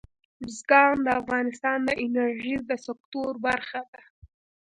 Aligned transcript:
بزګان 0.43 0.95
د 1.05 1.07
افغانستان 1.21 1.77
د 1.85 1.89
انرژۍ 2.05 2.55
د 2.69 2.71
سکتور 2.85 3.31
برخه 3.47 3.81
ده. 3.91 4.01